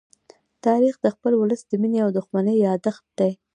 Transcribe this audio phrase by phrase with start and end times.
[0.65, 3.31] تاریخ د خپل ولس د مینې او دښمنۍ يادښت دی.